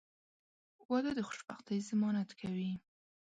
[0.89, 2.71] •واده د خوشبختۍ ضمانت کوي.